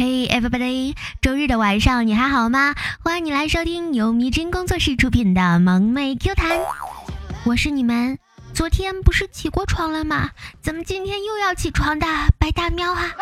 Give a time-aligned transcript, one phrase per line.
[0.00, 2.74] Hey everybody，周日的晚上你还好吗？
[3.04, 6.58] 欢迎你来收听由迷真工作室出品的萌妹 Q 弹，
[7.44, 8.18] 我是你们
[8.54, 10.30] 昨天不是起过床了吗？
[10.62, 12.06] 怎么今天又要起床的
[12.38, 13.12] 白大喵啊？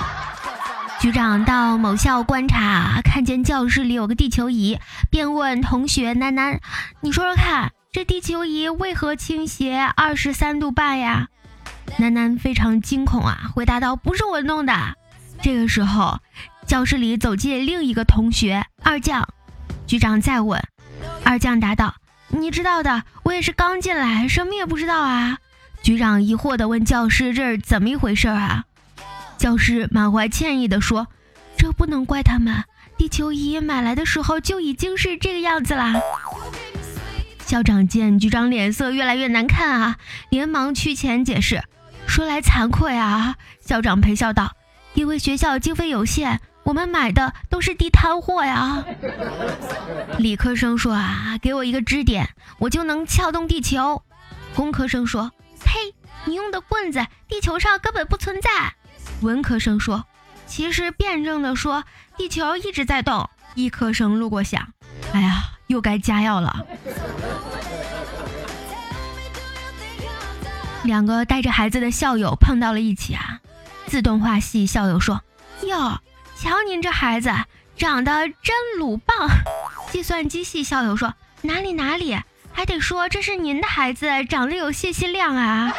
[1.00, 4.78] 局长到某校观察，看见教室里有个地球仪，
[5.10, 6.60] 便问同学楠楠
[7.00, 11.28] ：“你说说看，这地球仪为何倾斜二十三度半呀？”
[11.96, 14.74] 楠楠非常惊恐啊，回答道：“不是我弄的。”
[15.42, 16.20] 这个时候，
[16.66, 19.26] 教室里走进另一个同学二将。
[19.86, 20.62] 局长再问，
[21.24, 21.96] 二将答道
[22.28, 25.38] ：“你知道的，我也是刚进来，什么也不知道啊。”
[25.82, 28.64] 局长疑惑地问教师：“这是怎么一回事啊？”
[29.38, 31.08] 教师满怀歉意地说
[31.56, 32.64] ：“这不能怪他们，
[32.98, 36.00] 地球仪买来的时候就已经是这个样子啦。”
[37.46, 39.96] 校长见局长脸色越来越难看啊，
[40.28, 41.64] 连忙去前解释
[42.06, 44.52] ：“说来惭愧啊。”校长陪笑道
[44.94, 48.84] ：“因为学校经费有限，我们买的都是地摊货呀。
[50.18, 54.02] ”理科生说：“啊，给我一个支点，我就能撬动地球。”
[54.54, 55.32] 工科生说
[55.64, 58.50] ：“呸，你用的棍子，地球上根本不存在。”
[59.22, 60.04] 文科生说
[60.46, 61.84] ：“其实辩证的说，
[62.16, 64.68] 地球一直在动。”医科生路过想
[65.12, 66.64] ：“哎呀，又该加药了。”
[70.84, 73.39] 两个带着孩子的校友碰到了一起啊！
[73.90, 75.20] 自动化系校友说
[75.66, 75.98] ：“哟，
[76.36, 77.32] 瞧您这孩子
[77.76, 79.28] 长得真鲁棒。”
[79.90, 82.16] 计算机系校友说：“哪里哪里，
[82.52, 85.72] 还得说这是您的孩子长得有信息量啊。”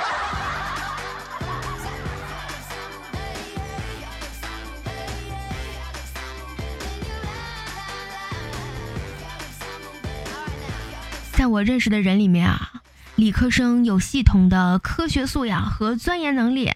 [11.32, 12.74] 在我认识的人里面啊，
[13.16, 16.74] 理科生有系统的科学素养和钻研能力，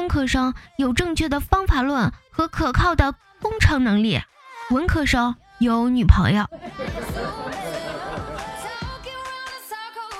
[0.00, 4.18] 工科生有正确的方法论和可靠的工程能力，
[4.70, 6.46] 文科生有女朋友。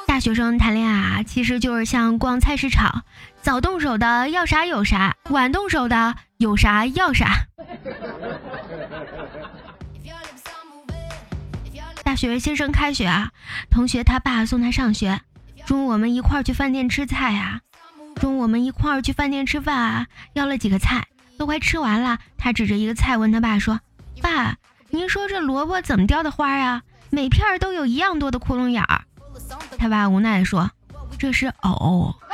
[0.06, 3.04] 大学生谈恋爱啊，其实就是像逛菜市场，
[3.40, 7.46] 早动手的要啥有啥，晚动手的有啥要啥。
[12.04, 13.30] 大学新生开学啊，
[13.70, 15.22] 同学他爸送他上学。
[15.64, 17.62] 中午我们一块儿去饭店吃菜呀。
[18.20, 21.06] 中午我们一块儿去饭店吃饭啊，要了几个菜，
[21.38, 22.19] 都快吃完了。
[22.36, 23.81] 他指着一个菜问他爸说
[24.20, 24.56] ：“爸，
[24.91, 26.82] 您说这萝卜怎么雕的花呀？
[27.08, 29.04] 每片都有一样多的窟窿眼儿。”
[29.78, 30.70] 他爸无奈地说
[31.19, 32.14] ：“这是藕。”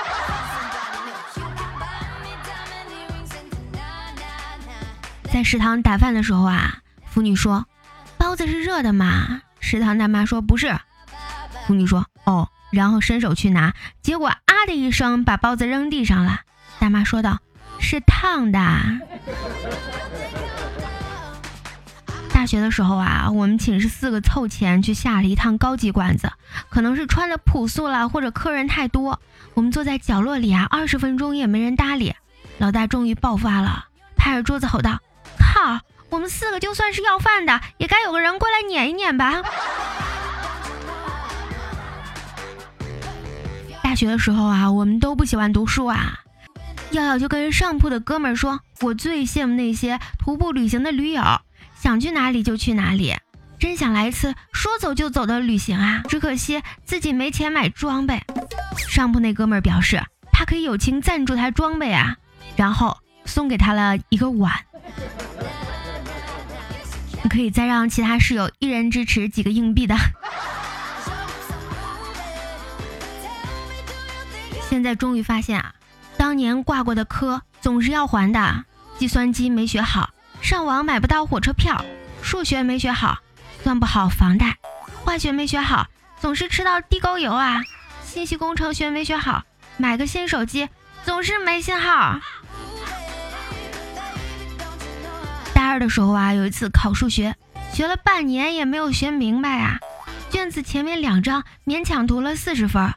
[5.33, 7.65] 在食堂打饭的时候啊，妇女说
[8.19, 10.77] ：“包子是热的吗？”食堂大妈说：“不是。”
[11.69, 16.41] 妇女说：“哦。”然后伸手去拿，结果啊的一声把包子扔地上了。
[16.79, 17.39] 大妈说道
[17.81, 18.59] ：“是烫的。”
[22.33, 26.31] 大学的时候啊，我们寝室四个凑钱去下了一趟高级馆子，
[26.69, 29.21] 可能是穿的朴素了，或者客人太多，
[29.55, 32.15] 我们坐在角落里啊，二十分钟也没人搭理。
[32.59, 35.01] 老大终于爆发了，拍着桌子吼道
[35.39, 39.43] ：“靠！”我们四个就算是要饭的，也该有个人过来撵一撵吧。
[43.97, 46.21] 学的时候啊，我们都不喜欢读书啊。
[46.93, 51.23] 耀耀就跟上铺的哥们儿说：“我最羡慕那些徒步旅行的驴友，
[51.81, 53.17] 想去哪里就去哪里，
[53.59, 56.03] 真想来一次说走就走的旅行啊！
[56.09, 58.23] 只可惜自己没钱买装备。”
[58.89, 62.17] 上铺那哥们儿表示，他可以友情赞助他装备啊，
[62.55, 64.53] 然后送给他了一个碗。
[67.29, 69.97] 可以再让其他室友一人支持几个硬币的。
[74.77, 75.73] 现在终于发现啊，
[76.19, 78.67] 当年挂过的科总是要还的。
[78.99, 80.11] 计算机没学好，
[80.43, 81.83] 上网买不到火车票；
[82.21, 83.17] 数学没学好，
[83.63, 84.51] 算不好房贷；
[85.03, 85.87] 化学没学好，
[86.21, 87.63] 总是吃到地沟油啊；
[88.05, 89.45] 信息工程学没学好，
[89.79, 90.69] 买个新手机
[91.07, 92.21] 总是没信号。
[95.55, 97.35] 大二的时候啊，有一次考数学，
[97.73, 99.79] 学了半年也没有学明白啊。
[100.29, 102.93] 卷子前面两张勉强读了四十分，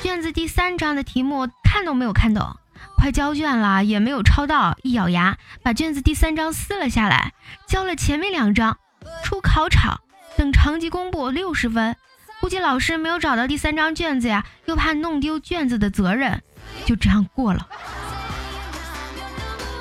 [0.00, 2.56] 卷子第三章的题目看都没有看懂，
[2.96, 7.32] 快交卷了也没有抄到，一咬牙把卷子第三章撕了下来，
[7.66, 8.78] 交了前面两章。
[9.24, 10.00] 出考场，
[10.36, 11.96] 等成绩公布，六十分，
[12.40, 16.42] 估计老师没有找到第三张卷子呀，又怕弄丢卷子的责任，
[16.84, 17.66] 就这样过了。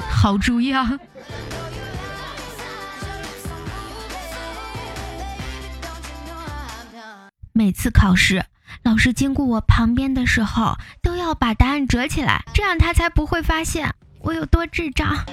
[0.10, 0.98] 好主意啊！
[7.54, 8.46] 每次考试，
[8.84, 15.26] 老师经过我旁边的时候，都要把答案折起来，这样他才不会发现我有多智障。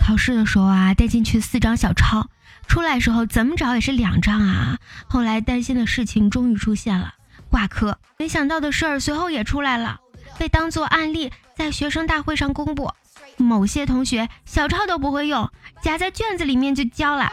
[0.00, 2.28] 考试的时候啊，带进去四张小抄，
[2.66, 4.78] 出来时候怎么找也是两张啊。
[5.06, 7.14] 后来担心的事情终于出现了，
[7.50, 7.98] 挂科。
[8.18, 10.00] 没想到的事儿随后也出来了，
[10.38, 12.90] 被当做案例在学生大会上公布。
[13.36, 15.50] 某些同学小抄都不会用，
[15.82, 17.32] 夹在卷子里面就交了。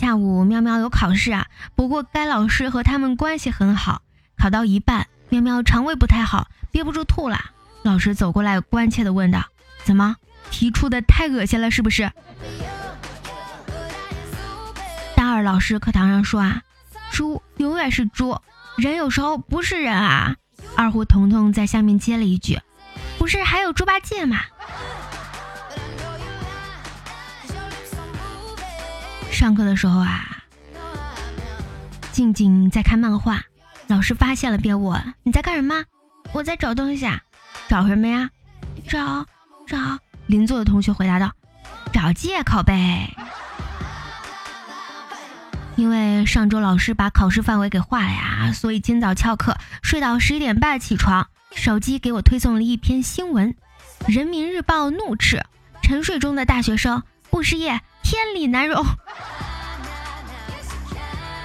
[0.00, 4.00] 下午喵喵有考试啊，不过该老师和他们关系很好。
[4.38, 7.38] 考到一半，喵喵肠胃不太好，憋不住吐了。
[7.82, 9.44] 老师走过来，关切地问道
[9.84, 10.16] ：“怎么
[10.50, 12.10] 题出的太恶心了，是不是？”
[15.14, 16.62] 大二老师课堂上说啊
[17.12, 18.40] ：“猪永远是猪，
[18.78, 20.36] 人有时候不是人啊。”
[20.76, 22.58] 二胡彤彤在下面接了一句
[23.20, 24.40] ：“不是还有猪八戒吗？”
[29.40, 30.44] 上课的时候啊，
[32.12, 33.42] 静静在看漫画，
[33.86, 35.82] 老师发现了，便问：“你在干什么
[36.34, 37.22] ？”“我在找东西啊。
[37.66, 38.28] ”“找什么呀
[38.86, 39.24] ？”“找
[39.66, 39.78] 找。”
[40.28, 41.32] 邻座的同学回答道
[41.90, 43.16] ：“找借口呗。”
[45.76, 53.54] 因为上周老师把考试范围给画了呀，所以今早翘课睡到十一点半起床，手机给我推送了一篇新闻，
[54.06, 55.42] 《人民日报》怒斥
[55.80, 58.84] 沉睡中的大学生不失业天理难容。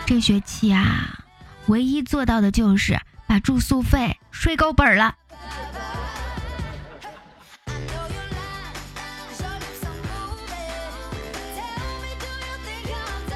[0.08, 1.18] 这学期啊，
[1.66, 5.16] 唯一做到的就是把住宿费睡够本了。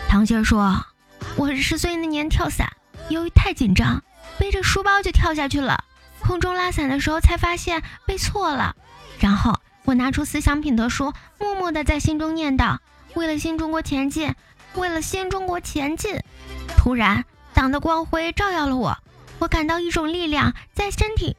[0.07, 0.86] 唐心说
[1.38, 2.72] ：“我十岁那年跳伞，
[3.10, 4.04] 由于太紧张，
[4.38, 5.83] 背着书包就跳下去了。
[6.19, 8.75] 空中拉伞的时候才发现背错了。
[9.19, 12.77] 然后我拿出思想品德书，默默地在心中念叨：
[13.15, 14.36] 为了新中国前进，
[14.75, 16.19] 为了新中国前进。
[16.77, 18.98] 突然，党的光辉照耀了我，
[19.39, 21.36] 我感到一种力量在身体，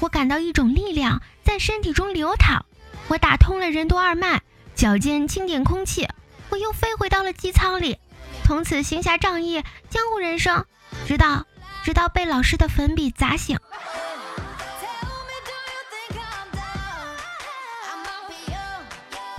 [0.00, 2.66] 我感到一种力量在身体中流淌。
[3.08, 4.42] 我打通了任督二脉，
[4.74, 6.08] 脚尖轻点空气，
[6.50, 7.98] 我又飞回到了机舱里。”
[8.44, 10.66] 从此行侠仗义，江湖人生，
[11.06, 11.46] 直到
[11.82, 13.58] 直到被老师的粉笔砸醒。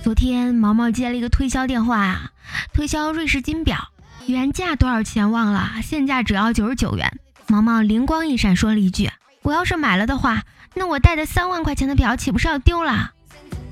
[0.06, 2.30] 昨天毛毛接了一个推销电话啊，
[2.72, 3.88] 推销瑞士金表，
[4.28, 7.18] 原价多少钱忘了，现价只要九十九元。
[7.48, 9.10] 毛毛灵光一闪，说了一句
[9.42, 10.44] ：“我要是买了的话，
[10.74, 13.14] 那我戴的三万块钱的表岂不是要丢了？”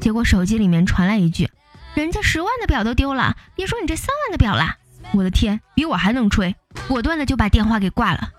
[0.02, 1.48] 结果手机里面传来一句
[1.94, 4.75] ：“人家十万的表都丢了，别说你这三万的表了。”
[5.14, 6.56] 我的天，比我还能吹，
[6.88, 8.32] 果断的就把电话给挂了。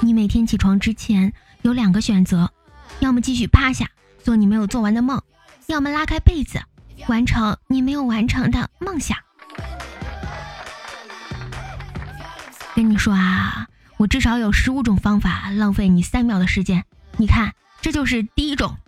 [0.00, 1.32] 你每天起床之前
[1.62, 2.52] 有两个选择，
[3.12, 3.90] 要么继续趴下
[4.24, 5.20] 做你没有做完的梦，
[5.66, 6.62] 要么拉开被子
[7.08, 9.18] 完成你没有完成的梦想。
[12.74, 13.68] 跟你说啊，
[13.98, 16.86] 我至少有十五种方法浪费你三秒的时间，
[17.18, 18.78] 你看，这就是第一种。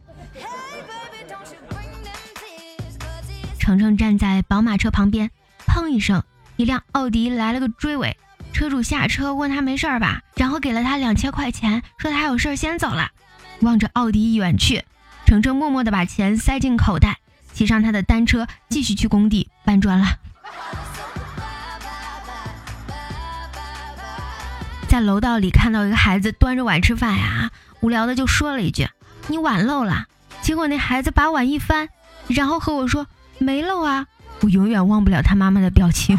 [3.59, 5.31] 程程站在宝马车旁边，
[5.67, 6.23] 砰一声，
[6.57, 8.17] 一辆奥迪来了个追尾，
[8.55, 13.11] 车主下车问他没事吧，然后给了他两千块钱，说他有事先走了。
[13.61, 14.85] 望着奥迪远去，
[15.27, 17.19] 程程默默地把钱塞进口袋，
[17.53, 20.19] 骑上他的单车继续去工地搬砖了。
[24.89, 28.89] 在楼道里看到一个孩子端着碗吃饭呀，无聊的就说了一句
[29.29, 30.07] ：“你碗漏了。”
[30.43, 31.89] 结果那孩子把碗一翻，
[32.29, 33.07] 然后和我说。
[33.39, 34.07] 没漏啊！
[34.43, 36.17] 我永远忘不了他妈妈的表情。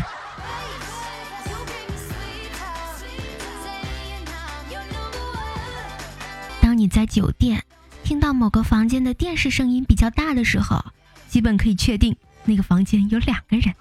[6.85, 7.63] 你在酒店
[8.03, 10.85] 听到某个房间的电视声音比较大的时候，
[11.27, 13.73] 基本可以确定那个房间有两个人，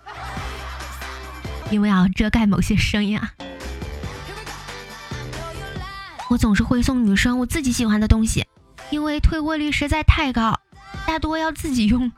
[1.70, 3.30] 因为要遮盖某些声音啊。
[6.30, 8.46] 我总是会送女生我自己喜欢的东西，
[8.88, 10.58] 因为退货率实在太高，
[11.06, 12.11] 大多要自己用。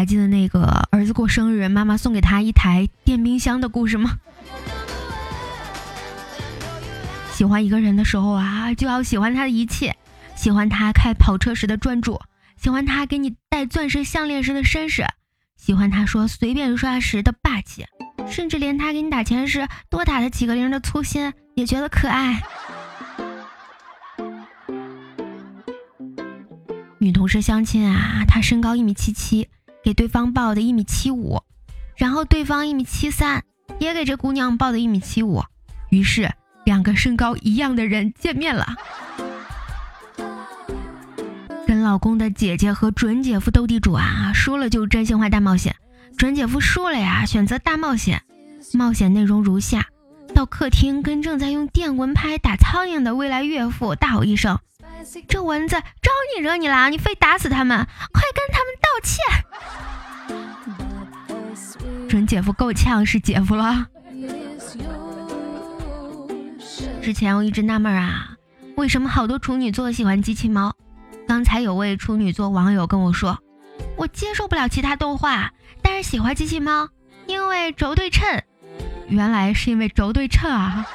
[0.00, 4.16] 还记得那个儿子过生日，妈妈送给他一台电冰箱的故事吗？
[7.34, 9.94] 喜欢一个人的时候啊，就要喜欢他的一切，
[10.34, 12.18] 喜欢他开跑车时的专注，
[12.56, 15.04] 喜欢他给你戴钻石项链时的绅士，
[15.58, 17.84] 喜欢他说随便刷时的霸气，
[18.26, 22.42] 甚至连他给你打钱时多打了几个零的粗心也觉得可爱。
[26.98, 29.46] 女同事相亲啊，她身高一米七七。
[29.82, 31.42] 给对方报的一米七五，
[31.96, 33.42] 然后对方一米七三，
[33.78, 35.42] 也给这姑娘报的一米七五，
[35.90, 36.30] 于是
[36.64, 38.76] 两个身高一样的人见面了。
[41.66, 45.76] 跟老公的姐姐和准姐夫斗地主啊，输了就真心话大冒险，
[46.16, 48.22] 准姐夫输了呀，选择大冒险。
[48.74, 49.86] 冒险内容如下：
[50.34, 54.58] 到客厅跟正在用电蚊拍打苍蝇的未来岳父大吼一声
[55.28, 56.90] ：“这蚊子招你惹你了？
[56.90, 59.18] 你非打死他们，快跟他们道歉！”
[62.08, 63.86] 准姐夫够呛是姐夫了。
[67.02, 68.36] 之前我一直纳闷啊，
[68.76, 70.74] 为什么好多处女座喜欢机器猫？
[71.26, 73.38] 刚才有位处女座网友跟我说，
[73.96, 75.52] 我接受不了其他动画，
[75.82, 76.88] 但是喜欢机器猫，
[77.26, 78.42] 因为轴对称。
[79.08, 80.86] 原来是因为轴对称啊！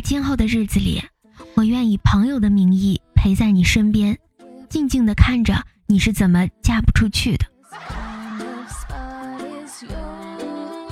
[0.00, 1.02] 今后的日子里，
[1.54, 4.18] 我愿以朋友的名义陪在你身边，
[4.68, 7.46] 静静的看着你是怎么嫁不出去的。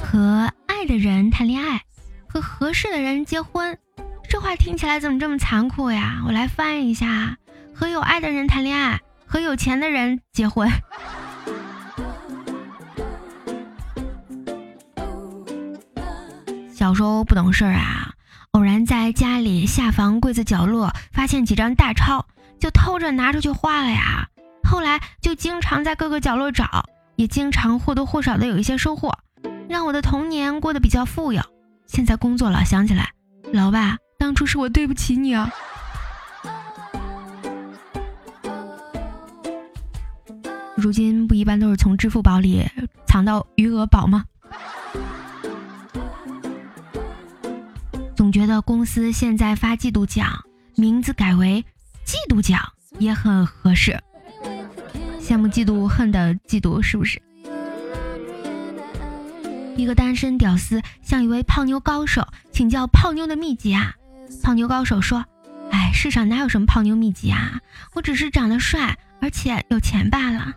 [0.03, 1.83] 和爱的人谈恋爱，
[2.29, 3.79] 和合适的人结婚，
[4.29, 6.23] 这话听起来怎么这么残酷呀？
[6.27, 7.37] 我来翻译一下：
[7.75, 10.71] 和有爱的人谈恋爱，和有钱的人结婚。
[16.73, 18.08] 小时候不懂事儿啊，
[18.85, 22.25] 在家里下房柜子角落发现几张大钞，
[22.61, 24.29] 就偷着拿出去花了呀。
[24.63, 26.85] 后来就经常在各个角落找，
[27.17, 29.17] 也经常或多或少的有一些收获。
[29.69, 31.43] 让我的童年过得比较富有。
[31.87, 33.11] 现在工作了，想起来，
[33.53, 35.51] 老爸，当初是我对不起你啊。
[40.77, 42.65] 如今不一般都是从支付宝里
[43.07, 44.25] 藏到余额宝吗？
[48.29, 50.45] 总觉得公司现在发季度奖，
[50.77, 51.65] 名字改为
[52.05, 52.61] 季度奖
[52.99, 53.99] 也很合适。
[55.19, 57.23] 羡慕嫉妒恨的嫉妒是不是？
[59.79, 63.95] 一个单身屌丝向一位泡妞高手请教泡妞的秘籍啊！
[64.43, 65.25] 泡妞高手说
[65.73, 67.59] ：“哎，世上哪有什么泡妞秘籍啊？
[67.95, 70.53] 我只是长得帅，而且有钱罢了。”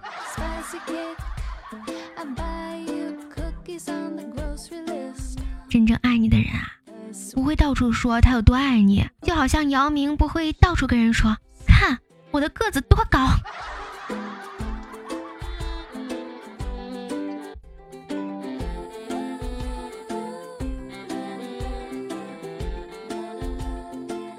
[5.69, 6.67] 真正爱你的人啊，
[7.33, 11.37] 不会到处说他有多爱你，就好像姚明不会到处跟人说
[11.67, 11.97] ：“看
[12.31, 13.27] 我的个子多高。”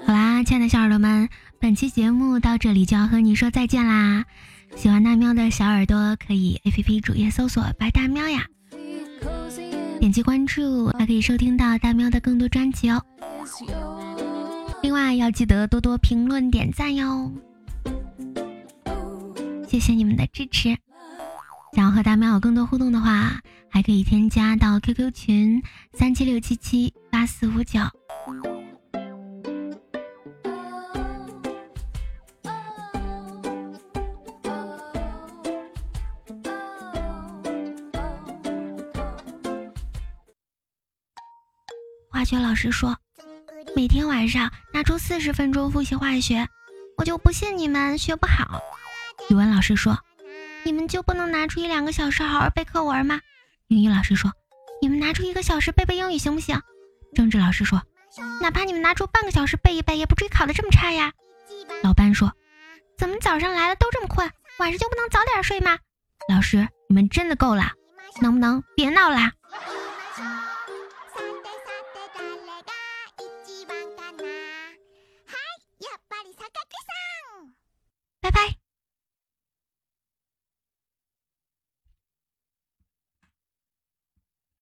[0.05, 4.25] 好啦亲爱的小耳朵们，本期节目到这里就要和你说再见啦！
[4.75, 8.45] 喜欢大喵的小耳朵可以 A P P 主页搜索“白大喵”呀，
[10.03, 13.01] 点击关注还可以收听到大喵的更多专辑哦。
[14.81, 17.31] 另外要记得多多评论点赞哟，
[19.65, 20.75] 谢谢你们的支持！
[21.73, 27.79] 想要和大喵有更多互动的话，还可以添加到 Q Q 群三七六七七八四五九。
[42.13, 42.95] 化学老师说，
[43.75, 46.47] 每天晚上拿出四十分钟复习化学，
[46.95, 48.61] 我就不信你们学不好。
[49.31, 49.97] 语文老师说，
[50.63, 53.19] 你们就不能拿出一两个小时好好背课文吗？
[53.67, 54.31] 英语老师说，
[54.79, 56.61] 你们拿出一个小时背背英语行不行？
[57.15, 57.81] 政治老师说，
[58.39, 61.11] 哪怕你们拿出半个小时背一背，也不至于考得这么差呀。
[61.81, 62.31] 老班说，
[62.95, 64.29] 怎么早上来了都这么困，
[64.59, 65.79] 晚上就不能早点睡吗？
[66.29, 67.71] 老师，你们真的够了，
[68.21, 69.31] 能不能别闹啦？
[78.23, 78.62] 拜拜。